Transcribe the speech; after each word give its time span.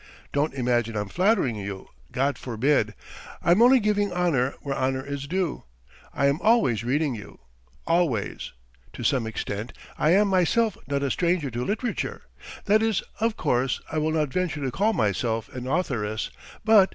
Don't 0.33 0.55
imagine 0.55 0.97
I'm 0.97 1.09
flattering 1.09 1.55
you 1.57 1.89
God 2.11 2.35
forbid! 2.35 2.95
I'm 3.43 3.61
only 3.61 3.79
giving 3.79 4.11
honour 4.11 4.55
where 4.63 4.75
honour 4.75 5.05
is 5.05 5.27
due.... 5.27 5.65
I 6.11 6.25
am 6.25 6.41
always 6.41 6.83
reading 6.83 7.13
you... 7.13 7.37
always! 7.85 8.51
To 8.93 9.03
some 9.03 9.27
extent 9.27 9.73
I 9.99 10.09
am 10.15 10.27
myself 10.27 10.75
not 10.87 11.03
a 11.03 11.11
stranger 11.11 11.51
to 11.51 11.63
literature 11.63 12.23
that 12.65 12.81
is, 12.81 13.03
of 13.19 13.37
course... 13.37 13.79
I 13.91 13.99
will 13.99 14.09
not 14.09 14.33
venture 14.33 14.61
to 14.63 14.71
call 14.71 14.93
myself 14.93 15.53
an 15.53 15.67
authoress, 15.67 16.31
but 16.65 16.89